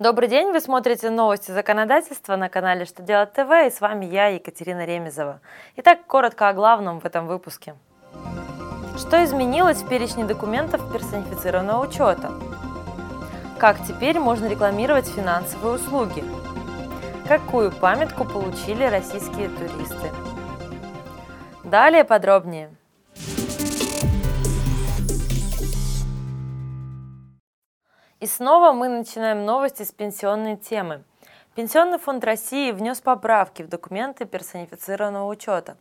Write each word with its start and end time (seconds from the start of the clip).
Добрый 0.00 0.30
день, 0.30 0.50
вы 0.50 0.60
смотрите 0.60 1.10
новости 1.10 1.50
законодательства 1.50 2.34
на 2.34 2.48
канале 2.48 2.86
«Что 2.86 3.02
делать 3.02 3.34
ТВ» 3.34 3.50
и 3.66 3.70
с 3.70 3.82
вами 3.82 4.06
я, 4.06 4.28
Екатерина 4.28 4.86
Ремезова. 4.86 5.42
Итак, 5.76 6.06
коротко 6.06 6.48
о 6.48 6.54
главном 6.54 7.00
в 7.00 7.04
этом 7.04 7.26
выпуске. 7.26 7.74
Что 8.96 9.22
изменилось 9.22 9.82
в 9.82 9.88
перечне 9.90 10.24
документов 10.24 10.90
персонифицированного 10.90 11.86
учета? 11.86 12.32
Как 13.58 13.76
теперь 13.86 14.18
можно 14.18 14.46
рекламировать 14.46 15.06
финансовые 15.06 15.74
услуги? 15.74 16.24
Какую 17.28 17.70
памятку 17.70 18.24
получили 18.24 18.84
российские 18.84 19.50
туристы? 19.50 20.10
Далее 21.62 22.04
подробнее. 22.04 22.70
И 28.20 28.26
снова 28.26 28.72
мы 28.72 28.88
начинаем 28.88 29.46
новости 29.46 29.82
с 29.82 29.92
пенсионной 29.92 30.58
темы. 30.58 31.04
Пенсионный 31.54 31.98
фонд 31.98 32.22
России 32.22 32.70
внес 32.70 33.00
поправки 33.00 33.62
в 33.62 33.68
документы 33.68 34.26
персонифицированного 34.26 35.26
учета. 35.26 35.78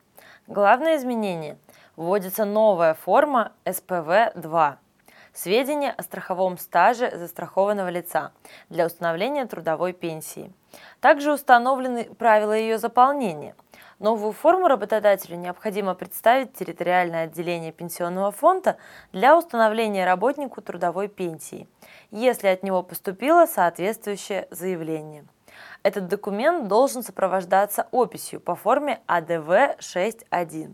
Главное 0.48 0.96
изменение– 0.96 1.58
вводится 1.98 2.46
новая 2.46 2.94
форма 2.94 3.52
СПВ-2– 3.66 4.76
сведения 5.34 5.92
о 5.92 6.02
страховом 6.02 6.58
стаже 6.58 7.12
застрахованного 7.14 7.90
лица 7.90 8.32
для 8.70 8.86
установления 8.86 9.46
трудовой 9.46 9.92
пенсии. 9.92 10.54
Также 11.02 11.34
установлены 11.34 12.06
правила 12.06 12.54
ее 12.54 12.78
заполнения– 12.78 13.54
Новую 14.00 14.32
форму 14.32 14.70
работодателю 14.70 15.36
необходимо 15.36 15.94
представить 15.94 16.54
территориальное 16.54 17.26
отделение 17.26 17.74
пенсионного 17.74 18.32
фонда 18.32 18.78
для 19.12 19.38
установления 19.38 20.06
работнику 20.06 20.62
трудовой 20.62 21.10
пенсии, 21.10 21.68
если 22.10 22.48
от 22.48 22.64
него 22.64 22.82
поступило 22.82 23.46
соответствующее 23.46 24.48
заявление. 24.52 25.26
Этот 25.84 26.08
документ 26.08 26.70
должен 26.70 27.04
сопровождаться 27.04 27.88
описью 27.92 28.40
по 28.40 28.56
форме 28.56 29.02
АДВ-6.1. 29.08 30.74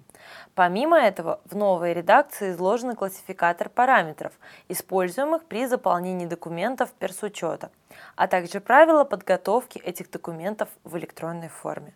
Помимо 0.54 1.00
этого, 1.00 1.42
в 1.46 1.56
новой 1.56 1.94
редакции 1.94 2.52
изложен 2.52 2.96
классификатор 2.96 3.70
параметров, 3.70 4.34
используемых 4.70 5.46
при 5.46 5.66
заполнении 5.66 6.28
документов 6.28 6.92
персучета, 6.92 7.72
а 8.16 8.28
также 8.28 8.60
правила 8.60 9.04
подготовки 9.04 9.80
этих 9.80 10.12
документов 10.12 10.70
в 10.84 10.96
электронной 10.96 11.50
форме. 11.50 11.96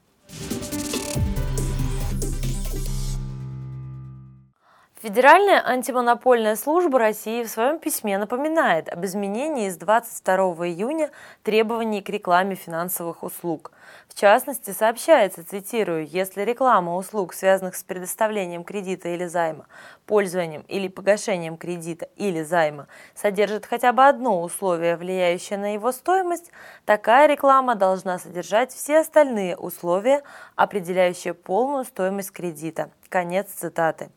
Федеральная 5.01 5.65
антимонопольная 5.65 6.57
служба 6.57 6.99
России 6.99 7.43
в 7.43 7.49
своем 7.49 7.79
письме 7.79 8.17
напоминает 8.17 8.89
об 8.89 9.05
изменении 9.05 9.69
с 9.69 9.77
22 9.77 10.35
июня 10.67 11.09
требований 11.41 12.01
к 12.01 12.09
рекламе 12.09 12.55
финансовых 12.55 13.23
услуг. 13.23 13.71
В 14.09 14.13
частности, 14.19 14.71
сообщается, 14.71 15.45
цитирую, 15.45 16.05
если 16.05 16.41
реклама 16.41 16.97
услуг, 16.97 17.33
связанных 17.33 17.77
с 17.77 17.83
предоставлением 17.83 18.65
кредита 18.65 19.07
или 19.07 19.25
займа, 19.25 19.67
пользованием 20.05 20.65
или 20.67 20.89
погашением 20.89 21.55
кредита 21.55 22.09
или 22.17 22.43
займа, 22.43 22.89
содержит 23.15 23.65
хотя 23.65 23.93
бы 23.93 24.05
одно 24.05 24.41
условие, 24.41 24.97
влияющее 24.97 25.57
на 25.57 25.75
его 25.75 25.93
стоимость, 25.93 26.51
такая 26.83 27.29
реклама 27.29 27.75
должна 27.75 28.19
содержать 28.19 28.73
все 28.73 28.99
остальные 28.99 29.55
условия, 29.55 30.23
определяющие 30.57 31.33
полную 31.33 31.85
стоимость 31.85 32.33
кредита. 32.33 32.89
Конец 33.07 33.47
цитаты. 33.47 34.09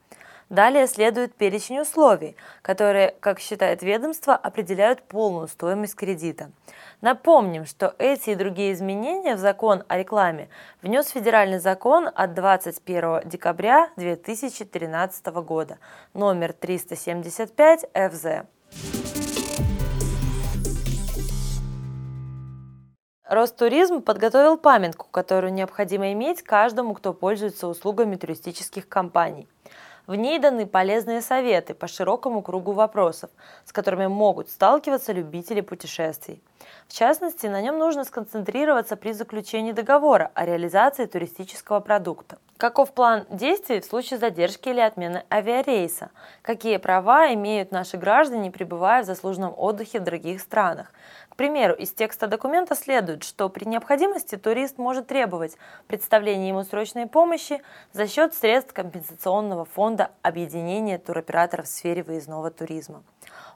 Далее 0.52 0.86
следует 0.86 1.34
перечень 1.34 1.80
условий, 1.80 2.36
которые, 2.60 3.14
как 3.20 3.40
считает 3.40 3.82
ведомство, 3.82 4.36
определяют 4.36 5.02
полную 5.02 5.48
стоимость 5.48 5.94
кредита. 5.94 6.50
Напомним, 7.00 7.64
что 7.64 7.94
эти 7.98 8.30
и 8.30 8.34
другие 8.34 8.74
изменения 8.74 9.34
в 9.34 9.38
закон 9.38 9.82
о 9.88 9.96
рекламе 9.96 10.50
внес 10.82 11.08
федеральный 11.08 11.58
закон 11.58 12.06
от 12.14 12.34
21 12.34 13.22
декабря 13.24 13.88
2013 13.96 15.26
года, 15.28 15.78
номер 16.12 16.52
375 16.52 17.86
ФЗ. 17.94 18.26
Ростуризм 23.24 24.02
подготовил 24.02 24.58
памятку, 24.58 25.06
которую 25.10 25.54
необходимо 25.54 26.12
иметь 26.12 26.42
каждому, 26.42 26.92
кто 26.92 27.14
пользуется 27.14 27.68
услугами 27.68 28.16
туристических 28.16 28.86
компаний. 28.86 29.48
В 30.12 30.14
ней 30.14 30.38
даны 30.38 30.66
полезные 30.66 31.22
советы 31.22 31.72
по 31.72 31.88
широкому 31.88 32.42
кругу 32.42 32.72
вопросов, 32.72 33.30
с 33.64 33.72
которыми 33.72 34.08
могут 34.08 34.50
сталкиваться 34.50 35.14
любители 35.14 35.62
путешествий. 35.62 36.42
В 36.86 36.92
частности, 36.92 37.46
на 37.46 37.62
нем 37.62 37.78
нужно 37.78 38.04
сконцентрироваться 38.04 38.96
при 38.96 39.12
заключении 39.12 39.72
договора 39.72 40.30
о 40.34 40.44
реализации 40.44 41.06
туристического 41.06 41.80
продукта. 41.80 42.36
Каков 42.62 42.92
план 42.92 43.26
действий 43.28 43.80
в 43.80 43.84
случае 43.84 44.20
задержки 44.20 44.68
или 44.68 44.78
отмены 44.78 45.24
авиарейса? 45.32 46.12
Какие 46.42 46.76
права 46.76 47.34
имеют 47.34 47.72
наши 47.72 47.96
граждане, 47.96 48.52
пребывая 48.52 49.02
в 49.02 49.06
заслуженном 49.06 49.52
отдыхе 49.56 49.98
в 49.98 50.04
других 50.04 50.40
странах? 50.40 50.92
К 51.28 51.34
примеру, 51.34 51.74
из 51.74 51.92
текста 51.92 52.28
документа 52.28 52.76
следует, 52.76 53.24
что 53.24 53.48
при 53.48 53.64
необходимости 53.64 54.36
турист 54.36 54.78
может 54.78 55.08
требовать 55.08 55.56
представления 55.88 56.50
ему 56.50 56.62
срочной 56.62 57.08
помощи 57.08 57.60
за 57.92 58.06
счет 58.06 58.32
средств 58.32 58.72
компенсационного 58.72 59.64
фонда 59.64 60.12
объединения 60.22 60.98
туроператоров 60.98 61.66
в 61.66 61.68
сфере 61.68 62.04
выездного 62.04 62.52
туризма. 62.52 63.02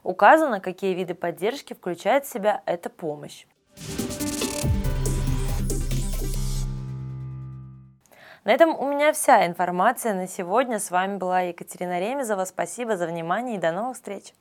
Указано, 0.03 0.59
какие 0.59 0.93
виды 0.93 1.13
поддержки 1.13 1.71
включает 1.71 2.25
в 2.25 2.29
себя 2.29 2.61
эта 2.65 2.89
помощь. 2.89 3.45
На 8.47 8.51
этом 8.53 8.79
у 8.79 8.87
меня 8.87 9.11
вся 9.11 9.45
информация 9.45 10.13
на 10.13 10.25
сегодня. 10.25 10.79
С 10.79 10.89
вами 10.89 11.17
была 11.17 11.41
Екатерина 11.41 11.99
Ремезова. 11.99 12.45
Спасибо 12.45 12.95
за 12.95 13.05
внимание 13.05 13.57
и 13.57 13.59
до 13.59 13.73
новых 13.73 13.97
встреч! 13.97 14.33